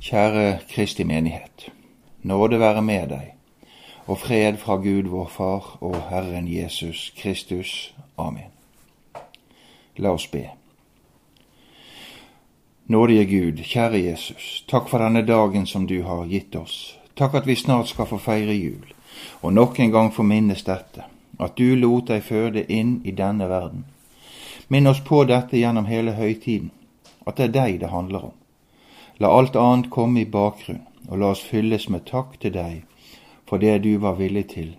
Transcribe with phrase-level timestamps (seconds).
[0.00, 1.72] Kjære Kristi menighet.
[2.22, 3.32] Nåde være med deg,
[4.06, 7.94] og fred fra Gud vår Far og Herren Jesus Kristus.
[8.18, 8.52] Amen.
[9.96, 10.44] La oss be.
[12.86, 16.98] Nådige Gud, kjære Jesus, takk for denne dagen som du har gitt oss.
[17.16, 18.94] Takk at vi snart skal få feire jul,
[19.42, 21.04] og nok en gang få minnes dette,
[21.40, 23.84] at du lot deg føde inn i denne verden.
[24.68, 26.70] Minn oss på dette gjennom hele høytiden,
[27.26, 28.38] at det er deg det handler om.
[29.18, 32.84] La alt annet komme i bakgrunn, og la oss fylles med takk til deg
[33.48, 34.74] for det du var villig til,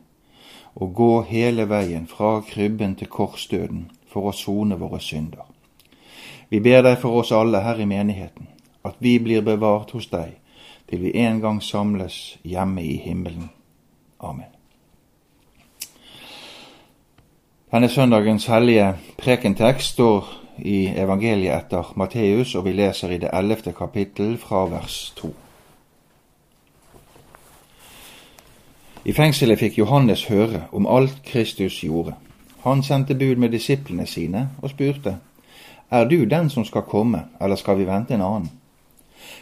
[0.76, 5.48] å gå hele veien fra krybben til korsdøden for å sone våre synder.
[6.50, 8.48] Vi ber deg for oss alle her i menigheten,
[8.86, 10.38] at vi blir bevart hos deg
[10.90, 13.50] til vi en gang samles hjemme i himmelen.
[14.20, 14.50] Amen.
[17.70, 23.74] Denne søndagens hellige prekentekst står i evangeliet etter Matteus, og vi leser i det ellevte
[23.74, 25.32] kapittel fra vers to.
[29.06, 32.14] I fengselet fikk Johannes høre om alt Kristus gjorde.
[32.66, 35.18] Han sendte bud med disiplene sine og spurte,
[35.92, 38.52] Er du den som skal komme, eller skal vi vente en annen?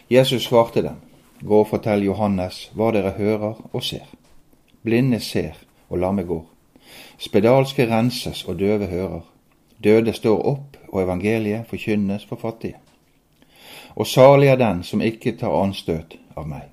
[0.10, 0.96] Jesus svarte dem,
[1.42, 4.06] Gå og fortell Johannes hva dere hører og ser.
[4.84, 5.58] Blinde ser
[5.90, 6.46] og lamme går.
[7.18, 9.22] Spedalske renses og døve hører.
[9.84, 12.80] Døde står opp, og evangeliet forkynnes for fattige.
[13.96, 16.70] Og salig er den som ikke tar anstøt av meg.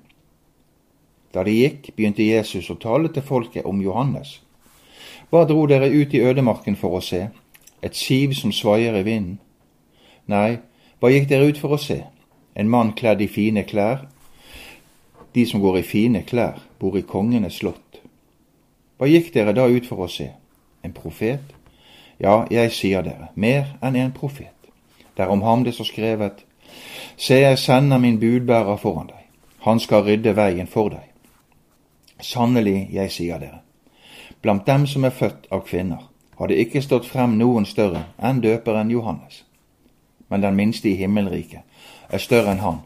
[1.33, 4.39] Da de gikk, begynte Jesus å tale til folket om Johannes.
[5.29, 7.25] Hva dro dere ut i ødemarken for å se?
[7.81, 9.39] Et siv som svaier i vinden?
[10.31, 10.59] Nei,
[11.01, 12.03] hva gikk dere ut for å se?
[12.55, 14.05] En mann kledd i fine klær?
[15.35, 17.99] De som går i fine klær, bor i kongenes slott.
[18.95, 20.29] Hva gikk dere da ut for å se?
[20.85, 21.54] En profet?
[22.19, 24.51] Ja, jeg sier dere, mer enn en profet.
[25.15, 26.45] Det er om ham det står skrevet,
[27.17, 29.21] Se, jeg sender min budbærer foran deg,
[29.59, 31.05] han skal rydde veien for deg.
[32.19, 33.61] Sannelig, jeg sier dere,
[34.41, 38.41] blant dem som er født av kvinner, har det ikke stått frem noen større enn
[38.43, 39.43] døperen Johannes.
[40.27, 41.63] Men den minste i himmelriket
[42.09, 42.81] er større enn han.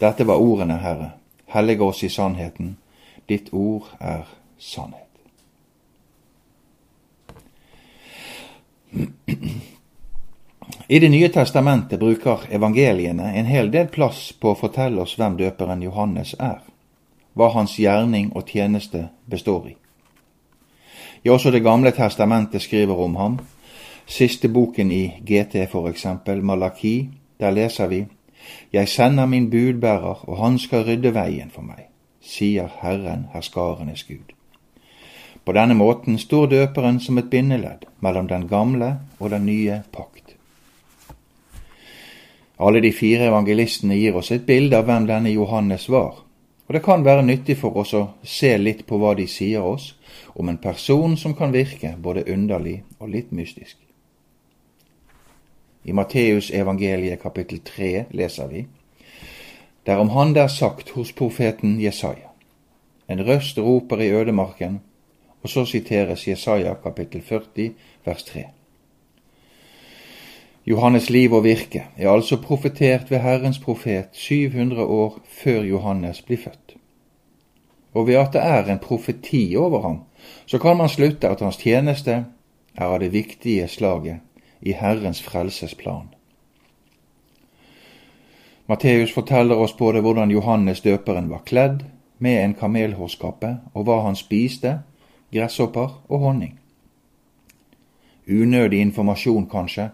[0.00, 1.12] Dette var ordene, Herre,
[1.50, 2.76] hellige oss i sannheten,
[3.28, 4.28] ditt ord er
[4.58, 5.09] sannhet.
[10.88, 15.36] I Det nye testamentet bruker evangeliene en hel del plass på å fortelle oss hvem
[15.38, 16.58] døperen Johannes er,
[17.34, 19.76] hva hans gjerning og tjeneste består i.
[21.24, 23.38] Ja, også Det gamle testamentet skriver om ham.
[24.06, 28.06] Siste boken i GT, for eksempel, Malaki, der leser vi
[28.72, 31.86] Jeg sender min budbærer, og han skal rydde veien for meg,
[32.20, 34.39] sier Herren, herskarenes Gud.
[35.44, 40.36] På denne måten står døperen som et bindeledd mellom den gamle og den nye pakt.
[42.60, 46.18] Alle de fire evangelistene gir oss et bilde av hvem denne Johannes var,
[46.68, 49.94] og det kan være nyttig for oss å se litt på hva de sier oss
[50.34, 53.78] om en person som kan virke både underlig og litt mystisk.
[55.84, 58.66] I Matteus evangeliet kapittel 3 leser vi
[59.82, 62.28] Det er om han der sagt hos profeten Jesaja.
[63.08, 64.80] En røst roper i ødemarken,
[65.42, 67.70] og så siteres Jesaja kapittel 40
[68.04, 68.44] vers 3.
[70.66, 76.36] Johannes' liv og virke er altså profetert ved Herrens profet 700 år før Johannes blir
[76.36, 76.76] født.
[77.94, 79.98] Og ved at det er en profeti over ham,
[80.46, 82.24] så kan man slutte at hans tjeneste
[82.76, 84.20] er av det viktige slaget
[84.60, 86.14] i Herrens frelsesplan.
[88.66, 91.82] Matteus forteller oss både hvordan Johannes døperen var kledd
[92.18, 94.78] med en kamelhårskappe, og hva han spiste,
[95.32, 96.58] gresshopper og honning.
[98.28, 99.90] Unødig informasjon, kanskje,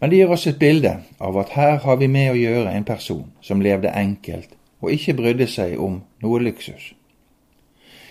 [0.00, 2.86] men det gir oss et bilde av at her har vi med å gjøre en
[2.88, 6.92] person som levde enkelt og ikke brydde seg om noe luksus.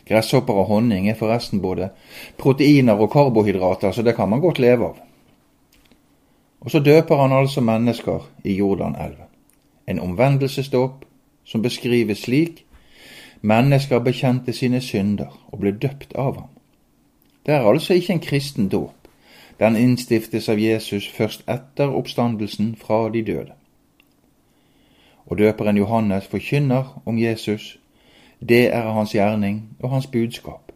[0.09, 1.91] Gresshopper og honning er forresten både
[2.37, 4.97] proteiner og karbohydrater, så det kan man godt leve av.
[6.59, 9.29] Og så døper han altså mennesker i Jordanelven.
[9.87, 11.05] En omvendelsesdåp
[11.45, 12.65] som beskrives slik
[13.41, 16.49] mennesker bekjente sine synder og ble døpt av ham.
[17.49, 19.07] Det er altså ikke en kristen dåp.
[19.59, 23.55] Den innstiftes av Jesus først etter oppstandelsen fra de døde.
[25.25, 27.79] Og døperen Johannes forkynner om Jesus
[28.49, 30.71] det er hans gjerning og hans budskap.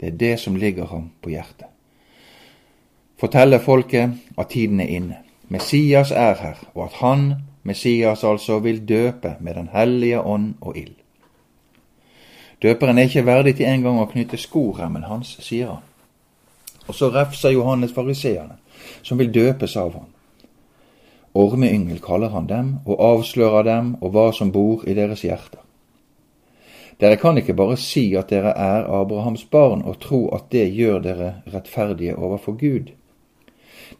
[0.00, 1.70] Det er det som ligger ham på hjertet.
[3.18, 5.22] Forteller folket at tiden er inne.
[5.48, 10.76] Messias er her, og at han, Messias altså, vil døpe med Den hellige ånd og
[10.76, 10.94] ild.
[12.62, 15.92] Døperen er ikke verdig til engang å knytte skoremmen hans, sier han.
[16.86, 18.58] Og så refser Johannes fariseerne,
[19.02, 20.10] som vil døpes av ham.
[21.36, 25.60] Ormeyngel kaller han dem, og avslører dem og hva som bor i deres hjerter.
[27.00, 31.02] Dere kan ikke bare si at dere er Abrahams barn og tro at det gjør
[31.04, 32.94] dere rettferdige overfor Gud.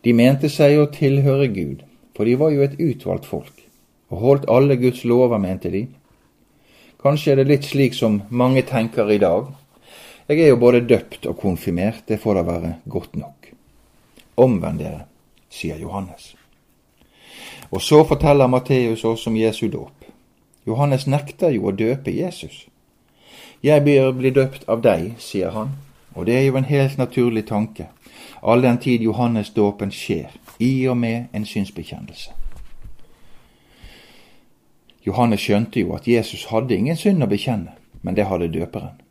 [0.04, 1.84] De mente seg å tilhøre Gud,
[2.16, 3.52] for de var jo et utvalgt folk,
[4.08, 5.84] og holdt alle Guds lover, mente de.
[7.02, 9.52] Kanskje er det litt slik som mange tenker i dag.
[10.28, 13.52] Jeg er jo både døpt og konfirmert, det får da være godt nok.
[14.36, 15.04] Omvend dere,
[15.50, 16.34] sier Johannes.
[17.70, 20.08] Og så forteller Matteus oss om Jesu dåp.
[20.66, 22.66] Johannes nekter jo å døpe Jesus.
[23.62, 25.76] Jeg bør bli døpt av deg, sier han,
[26.14, 27.86] og det er jo en helt naturlig tanke,
[28.42, 32.34] all den tid Johannes-dåpen skjer, i og med en synsbekjennelse.
[35.06, 39.05] Johannes skjønte jo at Jesus hadde ingen synd å bekjenne, men det hadde døperen.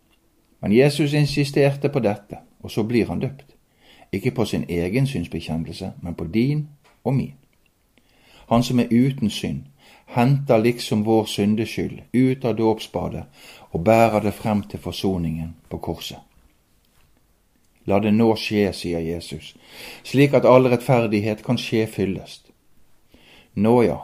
[0.60, 3.56] Men Jesus insisterte på dette, og så blir han døpt.
[4.12, 6.68] Ikke på sin egen synsbekjennelse, men på din
[7.04, 7.34] og min.
[8.50, 9.64] Han som er uten synd,
[10.06, 13.24] henter liksom vår syndeskyld ut av dåpsbadet
[13.72, 16.20] og bærer det frem til forsoningen på korset.
[17.86, 19.54] La det nå skje, sier Jesus,
[20.04, 22.50] slik at all rettferdighet kan skje fyllest.
[23.56, 24.00] Nå ja,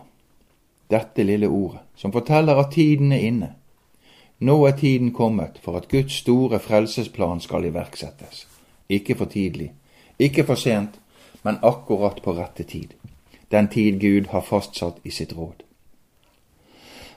[0.92, 3.50] dette lille ordet, som forteller at tiden er inne.
[4.42, 8.48] Nå er tiden kommet for at Guds store frelsesplan skal iverksettes.
[8.90, 9.72] Ikke for tidlig,
[10.20, 11.00] ikke for sent,
[11.44, 12.98] men akkurat på rette tid.
[13.52, 15.64] Den tid Gud har fastsatt i sitt råd.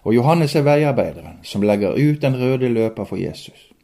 [0.05, 3.75] Og Johannes er veiarbeideren som legger ut den røde løper for Jesus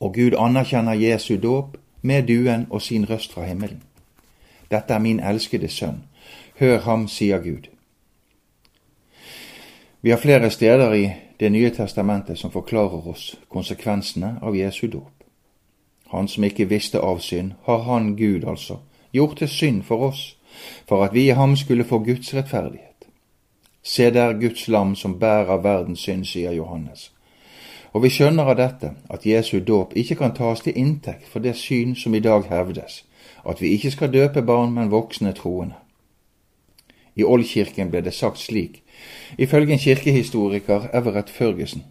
[0.00, 3.82] og Gud anerkjenner Jesu dåp med duen og sin røst fra himmelen.
[4.70, 6.04] Dette er min elskede sønn,
[6.58, 7.68] hør ham, sier Gud.
[10.02, 15.12] Vi har flere steder i Det nye testamentet som forklarer oss konsekvensene av Jesu dåp.
[16.10, 18.80] Han som ikke visste av synd, har han, Gud altså,
[19.12, 20.36] gjort til synd for oss,
[20.88, 23.06] for at vi i ham skulle få Guds rettferdighet.
[23.82, 27.12] Se der Guds lam som bærer verdens synd, sier Johannes.
[27.92, 31.54] Og vi skjønner av dette at Jesu dåp ikke kan tas til inntekt for det
[31.56, 33.04] syn som i dag hevdes,
[33.48, 35.78] at vi ikke skal døpe barn, men voksne troende.
[37.16, 38.82] I Oldkirken ble det sagt slik,
[39.38, 41.84] ifølge en kirkehistoriker Everett Førgesen,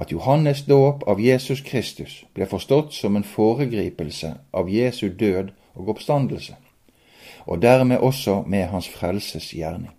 [0.00, 5.88] at Johannes' dåp av Jesus Kristus ble forstått som en foregripelse av Jesu død og
[5.88, 6.56] oppstandelse,
[7.46, 9.90] og dermed også med hans frelses gjerning.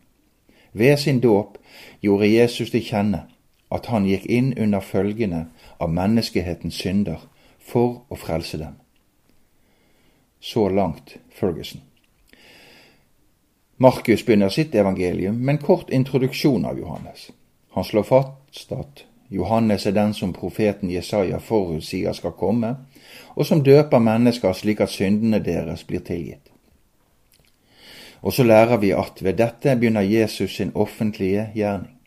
[0.73, 1.57] Ved sin dåp
[2.01, 3.25] gjorde Jesus til kjenne
[3.71, 5.45] at han gikk inn under følgene
[5.79, 7.19] av menneskehetens synder
[7.59, 8.75] for å frelse dem.
[10.41, 11.81] Så langt Ferguson.
[13.81, 17.31] Markus begynner sitt evangelium med en kort introduksjon av Johannes.
[17.69, 22.75] Han slår fast at Johannes er den som profeten Jesaja forutsier skal komme,
[23.33, 26.54] og som døper mennesker slik at syndene deres blir tilgitt.
[28.22, 31.98] Og så lærer vi at ved dette begynner Jesus sin offentlige gjerning.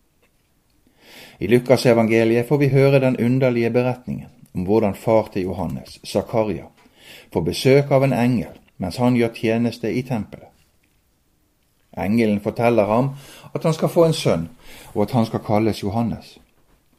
[1.40, 6.70] I Lukasevangeliet får vi høre den underlige beretningen om hvordan far til Johannes, Zakaria,
[7.32, 10.53] får besøk av en engel mens han gjør tjeneste i tempelet.
[11.98, 13.10] Engelen forteller ham
[13.54, 14.48] at han skal få en sønn,
[14.94, 16.38] og at han skal kalles Johannes.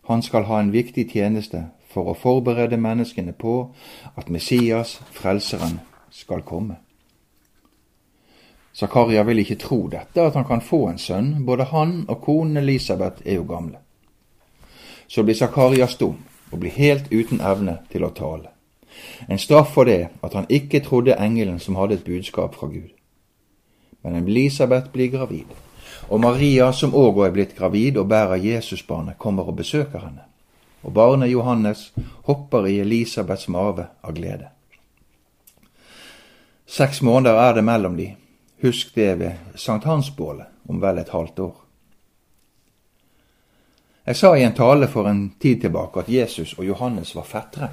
[0.07, 3.55] Han skal ha en viktig tjeneste for å forberede menneskene på
[4.15, 5.79] at Messias, Frelseren,
[6.11, 6.75] skal komme.
[8.75, 11.33] Zakaria vil ikke tro dette, at han kan få en sønn.
[11.45, 13.79] Både han og konen Elisabeth er jo gamle
[15.07, 16.17] så blir Zakaria stum
[16.51, 18.51] og blir helt uten evne til å tale.
[19.29, 22.94] En straff for det at han ikke trodde engelen som hadde et budskap fra Gud.
[24.05, 25.49] Men Elisabeth blir gravid,
[26.09, 30.27] og Maria, som òg er blitt gravid og bærer Jesusbarnet, kommer og besøker henne.
[30.85, 31.87] Og barnet Johannes
[32.27, 34.51] hopper i Elisabeths mave av glede.
[36.69, 38.11] Seks måneder er det mellom de,
[38.61, 41.55] husk det ved sankthansbålet om vel et halvt år.
[44.05, 47.71] Jeg sa i en tale for en tid tilbake at Jesus og Johannes var fettere,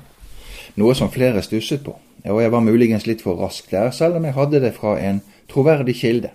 [0.81, 1.93] noe som flere stusset på,
[2.25, 5.21] og jeg var muligens litt for rask der, selv om jeg hadde det fra en
[5.52, 6.32] troverdig kilde.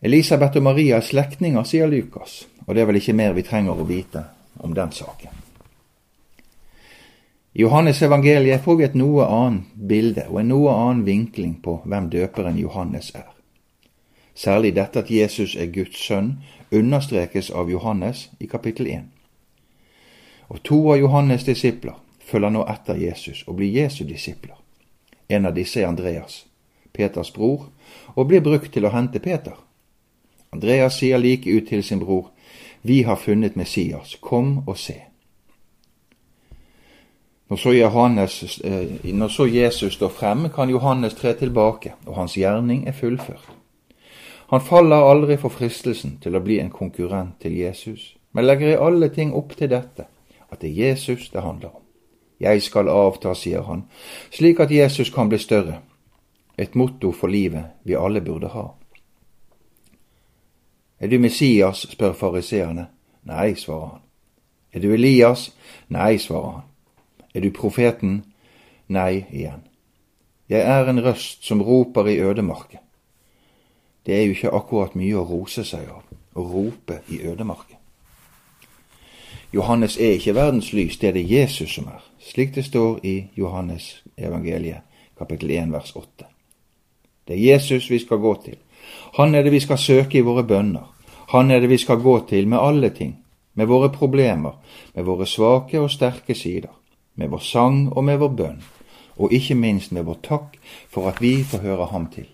[0.00, 3.76] Elisabeth og Maria er slektninger, sier Lukas, og det er vel ikke mer vi trenger
[3.76, 4.24] å vite
[4.64, 5.40] om den saken.
[7.52, 11.80] I Johannes evangeliet får vi et noe annet bilde og en noe annen vinkling på
[11.84, 13.26] hvem døperen Johannes er.
[14.34, 16.36] Særlig dette at Jesus er Guds sønn,
[16.70, 19.08] understrekes av Johannes i kapittel 1.
[20.48, 24.54] Og to av Johannes' disipler følger nå etter Jesus og blir Jesu disipler.
[25.28, 26.44] En av disse er Andreas,
[26.92, 27.68] Peters bror,
[28.14, 29.56] og blir brukt til å hente Peter.
[30.52, 32.30] Andreas sier like ut til sin bror,
[32.82, 34.94] Vi har funnet Messias, kom og se.
[37.50, 42.34] Når så, Johannes, eh, når så Jesus står fremme, kan Johannes tre tilbake, og hans
[42.34, 43.50] gjerning er fullført.
[44.50, 48.78] Han faller aldri for fristelsen til å bli en konkurrent til Jesus, men legger i
[48.86, 50.06] alle ting opp til dette,
[50.50, 51.82] at det er Jesus det handler om.
[52.40, 53.84] Jeg skal avta, sier han,
[54.30, 55.80] slik at Jesus kan bli større.
[56.58, 58.66] Et motto for livet vi alle burde ha.
[61.00, 61.86] Er du Messias?
[61.90, 62.86] spør fariseerne.
[63.24, 64.00] Nei, svarer han.
[64.72, 65.56] Er du Elias?
[65.88, 66.62] Nei, svarer han.
[67.34, 68.24] Er du profeten?
[68.88, 69.64] Nei igjen.
[70.48, 72.78] Jeg er en røst som roper i ødemarken.
[74.06, 76.02] Det er jo ikke akkurat mye å rose seg av,
[76.34, 77.76] å rope i ødemarken.
[79.52, 83.14] Johannes er ikke verdens lys, det er det Jesus som er, slik det står i
[83.36, 84.86] Johannes evangeliet
[85.18, 86.26] kapittel 1 vers 8.
[87.30, 88.56] Det er Jesus vi skal gå til.
[89.14, 90.82] Han er det vi skal søke i våre bønner.
[91.30, 93.12] Han er det vi skal gå til med alle ting,
[93.54, 94.56] med våre problemer,
[94.94, 96.72] med våre svake og sterke sider,
[97.14, 98.58] med vår sang og med vår bønn,
[99.16, 100.58] og ikke minst med vår takk
[100.90, 102.26] for at vi får høre ham til.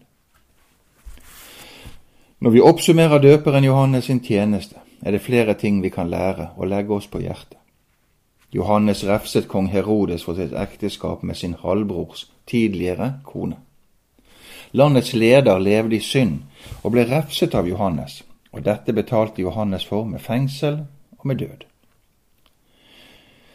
[2.40, 6.72] Når vi oppsummerer døperen Johannes sin tjeneste, er det flere ting vi kan lære og
[6.72, 7.58] legge oss på hjertet.
[8.52, 13.65] Johannes refset kong Herodes for sitt ekteskap med sin halvbrors tidligere kone.
[14.76, 16.42] Landets leder levde i synd
[16.84, 18.18] og ble refset av Johannes,
[18.52, 20.82] og dette betalte Johannes for med fengsel
[21.16, 21.62] og med død.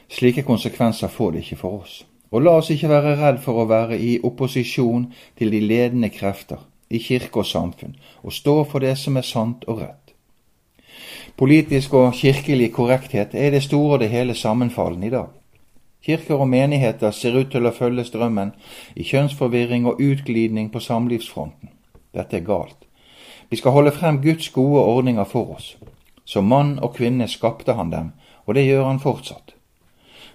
[0.10, 2.00] Slike konsekvenser får det ikke for oss,
[2.32, 6.66] og la oss ikke være redd for å være i opposisjon til de ledende krefter
[6.90, 7.94] i kirke og samfunn,
[8.26, 10.16] og stå for det som er sant og rett.
[11.38, 15.30] Politisk og kirkelig korrekthet er i det store og det hele sammenfallende i dag.
[16.06, 18.56] Kirker og menigheter ser ut til å følge strømmen
[18.98, 21.70] i kjønnsforvirring og utglidning på samlivsfronten.
[22.14, 22.88] Dette er galt.
[23.50, 25.76] Vi skal holde frem Guds gode ordninger for oss.
[26.26, 28.12] Som mann og kvinne skapte han dem,
[28.46, 29.54] og det gjør han fortsatt.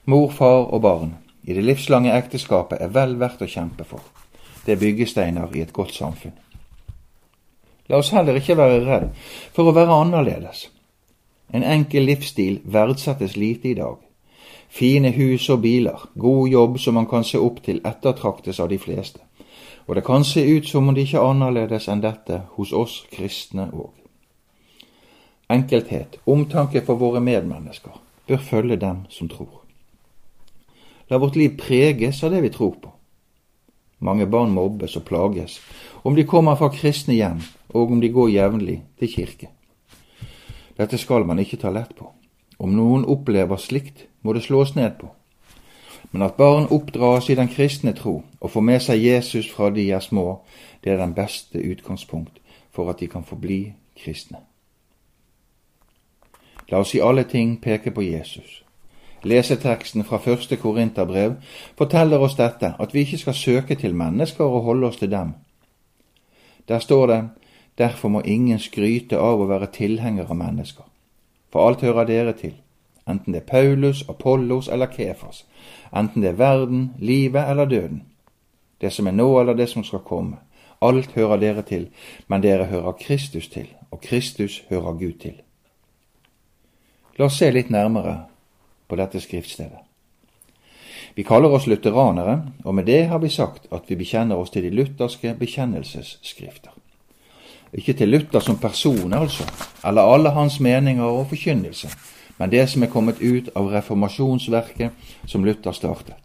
[0.06, 4.02] Mor, far og barn i det livslange ekteskapet er vel verdt å kjempe for.
[4.66, 6.35] Det er byggesteiner i et godt samfunn.
[7.87, 9.12] La oss heller ikke være redd
[9.54, 10.66] for å være annerledes.
[11.54, 14.06] En enkel livsstil verdsettes lite i dag.
[14.68, 18.78] Fine hus og biler, god jobb som man kan se opp til, ettertraktes av de
[18.78, 19.20] fleste.
[19.87, 23.04] Og det kan se ut som om det ikke er annerledes enn dette hos oss
[23.12, 23.92] kristne òg.
[25.49, 27.94] Enkelthet, omtanke for våre medmennesker,
[28.26, 29.62] bør følge dem som tror.
[31.08, 32.90] La vårt liv preges av det vi tror på.
[34.02, 35.61] Mange barn mobbes og plages,
[36.02, 37.38] om de kommer fra kristne hjem,
[37.70, 39.52] og om de går jevnlig til kirke.
[40.76, 42.11] Dette skal man ikke ta lett på.
[42.59, 45.11] Om noen opplever slikt, må det slås ned på.
[46.13, 49.91] Men at barn oppdras i den kristne tro og får med seg Jesus fra de
[49.91, 50.41] er små,
[50.85, 52.41] det er den beste utgangspunkt
[52.73, 54.39] for at de kan forbli kristne.
[56.71, 58.63] La oss i alle ting peke på Jesus.
[59.23, 61.35] Leseteksten fra første Korinterbrev
[61.79, 65.35] forteller oss dette, at vi ikke skal søke til mennesker og holde oss til dem.
[66.69, 67.29] Der står det
[67.79, 70.85] Derfor må ingen skryte av å være tilhenger av mennesker.
[71.53, 72.55] For alt hører dere til,
[73.09, 75.45] enten det er Paulus, Apollos eller Kefas,
[75.97, 78.03] enten det er verden, livet eller døden.
[78.81, 80.37] Det som er nå eller det som skal komme.
[80.83, 81.88] Alt hører dere til,
[82.29, 85.41] men dere hører Kristus til, og Kristus hører Gud til.
[87.17, 88.26] La oss se litt nærmere
[88.88, 89.81] på dette skriftstedet.
[91.17, 94.67] Vi kaller oss lutheranere, og med det har vi sagt at vi bekjenner oss til
[94.67, 96.75] de lutherske bekjennelsesskrifter.
[97.76, 99.45] Ikke til Luther som person, altså,
[99.85, 101.90] eller alle hans meninger og forkynnelse,
[102.38, 104.90] men det som er kommet ut av reformasjonsverket
[105.26, 106.16] som Luther startet.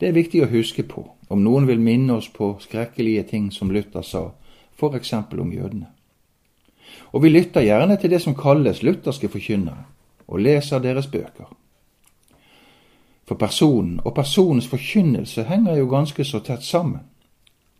[0.00, 3.70] Det er viktig å huske på om noen vil minne oss på skrekkelige ting som
[3.70, 4.30] Luther sa,
[4.78, 5.12] f.eks.
[5.14, 5.86] om jødene.
[7.12, 9.84] Og vi lytter gjerne til det som kalles lutherske forkynnere,
[10.28, 11.48] og leser deres bøker.
[13.28, 17.00] For personen og personens forkynnelse henger jo ganske så tett sammen.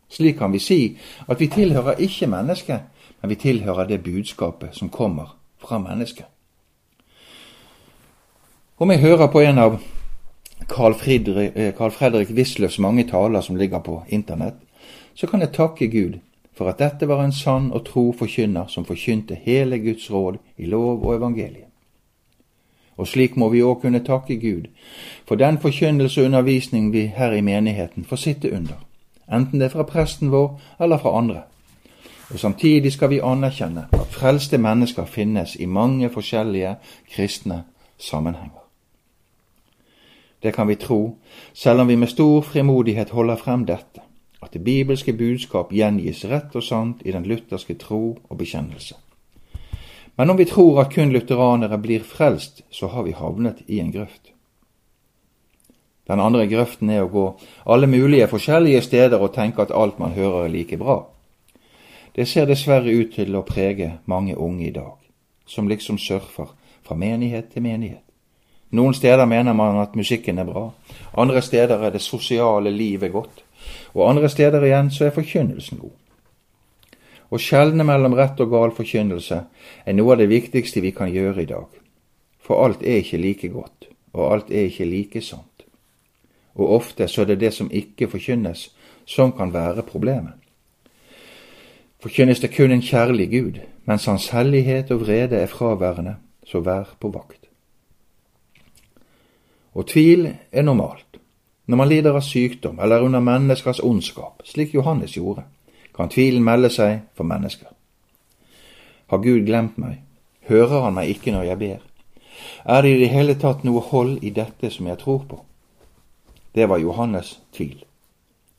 [0.09, 0.99] Slik kan vi si
[1.29, 2.81] at vi tilhører ikke mennesket,
[3.21, 6.27] men vi tilhører det budskapet som kommer fra mennesket.
[8.79, 9.81] Om jeg hører på en av
[10.69, 14.55] Carl Fredrik, eh, Carl Fredrik Wisløffs mange taler som ligger på internett,
[15.15, 16.19] så kan jeg takke Gud
[16.55, 20.67] for at dette var en sann og tro forkynner som forkynte hele Guds råd i
[20.67, 21.67] lov og evangeliet.
[22.97, 24.67] Og slik må vi òg kunne takke Gud
[25.27, 28.88] for den forkynnelse og undervisning vi her i menigheten får sitte under
[29.32, 31.42] enten det er fra presten vår eller fra andre.
[32.30, 36.76] Og Samtidig skal vi anerkjenne at frelste mennesker finnes i mange forskjellige
[37.14, 37.62] kristne
[37.99, 38.64] sammenhenger.
[40.42, 41.16] Det kan vi tro,
[41.52, 44.00] selv om vi med stor frimodighet holder frem dette,
[44.42, 48.94] at det bibelske budskap gjengis rett og sant i den lutherske tro og bekjennelse.
[50.16, 53.92] Men om vi tror at kun lutheranere blir frelst, så har vi havnet i en
[53.92, 54.32] grøft.
[56.09, 57.25] Den andre grøften er å gå
[57.69, 61.03] alle mulige forskjellige steder og tenke at alt man hører er like bra.
[62.17, 64.97] Det ser dessverre ut til å prege mange unge i dag,
[65.47, 66.49] som liksom surfer
[66.83, 68.05] fra menighet til menighet.
[68.71, 70.67] Noen steder mener man at musikken er bra,
[71.17, 73.45] andre steder er det sosiale livet godt,
[73.95, 75.95] og andre steder igjen så er forkynnelsen god.
[77.29, 79.38] Å skjelne mellom rett og gal forkynnelse
[79.85, 81.69] er noe av det viktigste vi kan gjøre i dag,
[82.41, 85.48] for alt er ikke like godt, og alt er ikke like sant.
[86.59, 88.69] Og ofte så er det det som ikke forkynnes,
[89.07, 90.35] som kan være problemet.
[92.03, 96.95] Forkynnes det kun en kjærlig Gud, mens Hans hellighet og vrede er fraværende, så vær
[97.00, 97.49] på vakt.
[99.75, 101.19] Og tvil er normalt.
[101.67, 105.43] Når man lider av sykdom eller under menneskers ondskap, slik Johannes gjorde,
[105.97, 107.69] kan tvilen melde seg for mennesker.
[109.11, 109.99] Har Gud glemt meg?
[110.49, 111.85] Hører han meg ikke når jeg ber?
[112.65, 115.43] Er det i det hele tatt noe hold i dette som jeg tror på?
[116.59, 117.85] Det var Johannes' tvil.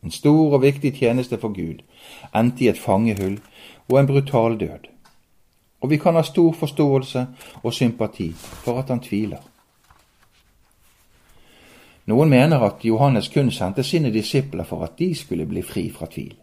[0.04, 1.82] En stor og viktig tjeneste for Gud
[2.36, 3.42] endte i et fangehull
[3.90, 4.88] og en brutal død.
[5.82, 7.26] Og vi kan ha stor forståelse
[7.64, 9.44] og sympati for at han tviler.
[12.06, 16.08] Noen mener at Johannes kun sendte sine disipler for at de skulle bli fri fra
[16.08, 16.38] tvil.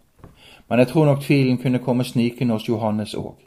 [0.69, 3.41] Men jeg tror nok tvilen kunne komme snikende hos Johannes òg.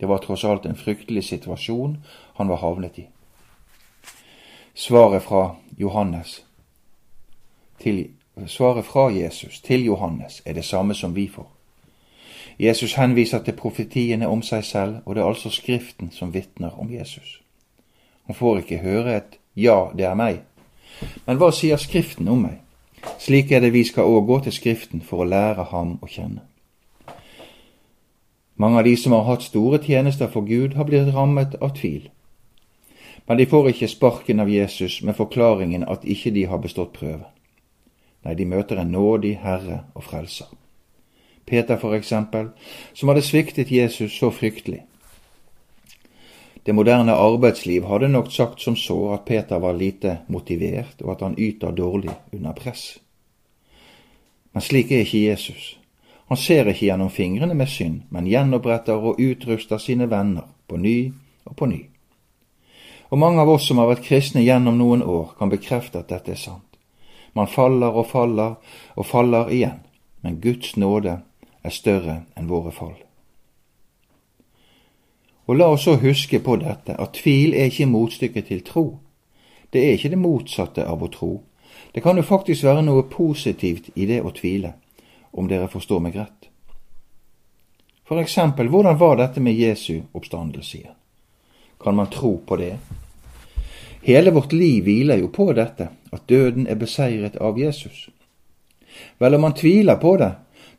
[0.00, 1.98] Det var tross alt en fryktelig situasjon
[2.36, 3.08] han var havnet i.
[4.74, 6.45] Svaret fra Johannes
[7.82, 8.08] til,
[8.46, 11.46] svaret fra Jesus til Johannes er det samme som vi får.
[12.58, 16.92] Jesus henviser til profetiene om seg selv, og det er altså Skriften som vitner om
[16.92, 17.42] Jesus.
[18.26, 20.40] Han får ikke høre et ja, det er meg.
[21.26, 22.62] Men hva sier Skriften om meg?
[23.20, 26.42] Slik er det vi skal òg gå til Skriften for å lære ham å kjenne.
[28.56, 32.08] Mange av de som har hatt store tjenester for Gud, har blitt rammet av tvil.
[33.28, 37.35] Men de får ikke sparken av Jesus med forklaringen at ikke de har bestått prøven.
[38.26, 40.50] Nei, de møter en nådig Herre og Frelser.
[41.46, 42.48] Peter, for eksempel,
[42.94, 44.80] som hadde sviktet Jesus så fryktelig.
[46.66, 51.22] Det moderne arbeidsliv hadde nok sagt som så at Peter var lite motivert, og at
[51.22, 52.98] han yter dårlig under press.
[54.52, 55.76] Men slik er ikke Jesus.
[56.26, 61.12] Han ser ikke gjennom fingrene med synd, men gjenoppretter og utruster sine venner på ny
[61.44, 61.84] og på ny.
[63.14, 66.34] Og mange av oss som har vært kristne gjennom noen år, kan bekrefte at dette
[66.34, 66.65] er sant.
[67.36, 68.54] Man faller og faller
[68.96, 69.82] og faller igjen,
[70.24, 71.18] men Guds nåde
[71.62, 72.96] er større enn våre fall.
[75.46, 78.86] Og la oss så huske på dette, at tvil er ikke motstykket til tro.
[79.70, 81.32] Det er ikke det motsatte av å tro.
[81.92, 84.72] Det kan jo faktisk være noe positivt i det å tvile
[85.36, 86.48] om dere forstår meg rett.
[88.06, 90.94] For eksempel, hvordan var dette med Jesu oppstandelse igjen?
[91.82, 92.76] Kan man tro på det?
[94.02, 98.08] Hele vårt liv hviler jo på dette, at døden er beseiret av Jesus.
[99.18, 100.32] Vel, om man tviler på det,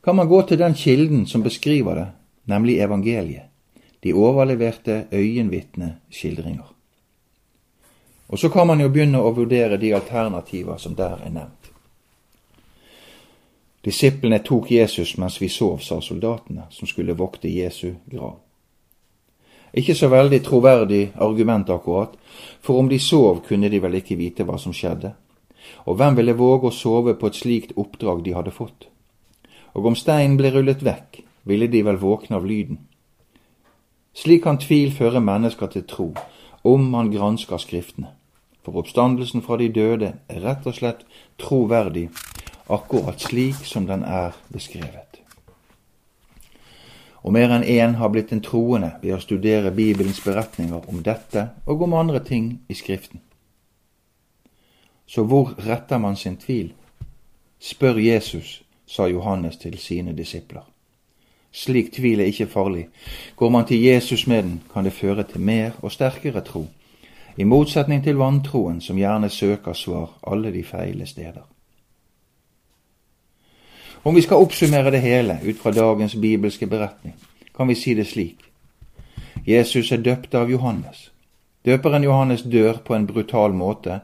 [0.03, 2.07] kan man gå til den kilden som beskriver det,
[2.47, 3.49] nemlig evangeliet,
[4.03, 6.73] de overleverte øyenvitneskildringer.
[8.27, 11.71] Og så kan man jo begynne å vurdere de alternativer som der er nevnt.
[13.83, 18.39] Disiplene tok Jesus mens vi sov, sa soldatene, som skulle vokte Jesu grav.
[19.73, 22.13] Ikke så veldig troverdig argument akkurat,
[22.61, 25.13] for om de sov, kunne de vel ikke vite hva som skjedde.
[25.85, 28.87] Og hvem ville våge å sove på et slikt oppdrag de hadde fått?
[29.75, 32.79] Og om steinen ble rullet vekk, ville de vel våkne av lyden.
[34.17, 36.07] Slik kan tvil føre mennesker til tro,
[36.63, 38.13] om man gransker Skriftene.
[38.65, 41.05] For oppstandelsen fra de døde er rett og slett
[41.39, 42.09] troverdig
[42.67, 45.06] akkurat slik som den er beskrevet.
[47.27, 51.41] Og mer enn én har blitt en troende ved å studere Bibelens beretninger om dette
[51.67, 53.19] og om andre ting i Skriften.
[55.03, 56.69] Så hvor retter man sin tvil?
[57.59, 60.63] Spør Jesus, sa Johannes til sine disipler.
[61.51, 62.87] Slik tvil er ikke farlig.
[63.35, 66.63] Går man til Jesus med den, kan det føre til mer og sterkere tro,
[67.35, 71.43] i motsetning til vantroen som gjerne søker svar alle de feile steder.
[74.03, 77.15] Om vi skal oppsummere det hele ut fra dagens bibelske beretning,
[77.57, 78.37] kan vi si det slik.
[79.47, 81.11] Jesus er døpt av Johannes.
[81.65, 83.99] Døperen Johannes dør på en brutal måte,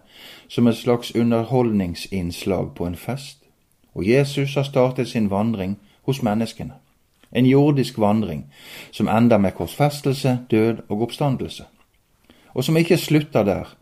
[0.47, 3.37] som et slags underholdningsinnslag på en fest,
[3.93, 6.73] og Jesus har startet sin vandring hos menneskene.
[7.31, 8.45] En jordisk vandring
[8.91, 11.63] som ender med korsfestelse, død og oppstandelse,
[12.53, 13.75] og som ikke slutter der,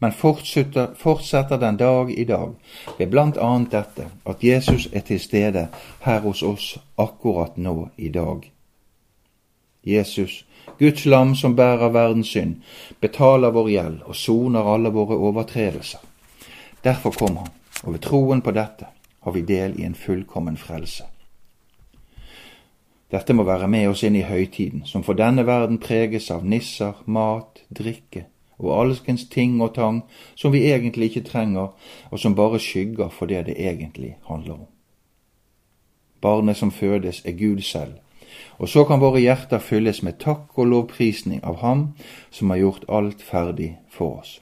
[0.00, 2.54] men fortsetter, fortsetter den dag i dag
[2.98, 5.68] ved annet dette at Jesus er til stede
[6.00, 8.52] her hos oss akkurat nå i dag.
[9.84, 10.44] Jesus,
[10.78, 12.62] Guds lam som bærer verdens synd,
[13.00, 16.00] betaler vår gjeld og soner alle våre overtredelser.
[16.84, 17.52] Derfor kom han,
[17.84, 18.88] og ved troen på dette
[19.20, 21.04] har vi del i en fullkommen frelse.
[23.10, 26.94] Dette må være med oss inn i høytiden, som for denne verden preges av nisser,
[27.06, 28.28] mat, drikke
[28.62, 30.02] og alskens ting og tang
[30.34, 31.72] som vi egentlig ikke trenger,
[32.10, 34.66] og som bare skygger for det det egentlig handler om.
[36.20, 37.92] Barnet som fødes, er Gud selv,
[38.58, 41.86] og så kan våre hjerter fylles med takk og lovprisning av Ham
[42.30, 44.40] som har gjort alt ferdig for oss.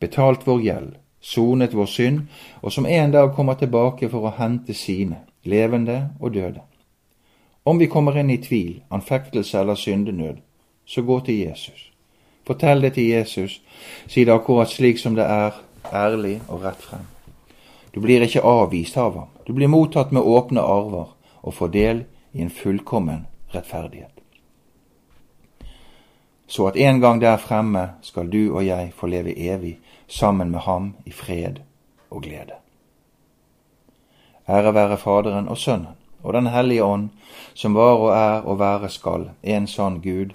[0.00, 2.20] Betalt vår gjeld, sonet vår synd,
[2.62, 6.62] og som en dag kommer tilbake for å hente sine, levende og døde.
[7.64, 10.36] Om vi kommer inn i tvil, anfektelse eller syndenød,
[10.86, 11.90] så gå til Jesus.
[12.48, 13.60] Fortell det til Jesus,
[14.08, 15.56] si det akkurat slik som det er,
[15.92, 17.04] ærlig og rett frem.
[17.92, 21.10] Du blir ikke avvist av ham, du blir mottatt med åpne arver
[21.42, 22.00] og får del
[22.32, 24.14] i en fullkommen rettferdighet.
[26.48, 29.76] Så at en gang der fremme skal du og jeg få leve evig
[30.08, 31.60] sammen med ham i fred
[32.10, 32.56] og glede.
[34.48, 37.08] Ære være Faderen og Sønnen og Den hellige ånd,
[37.54, 40.32] som var og er og være skal, en sann Gud,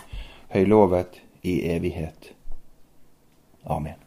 [0.53, 2.33] høylovet i evighet.
[3.65, 4.02] Amen.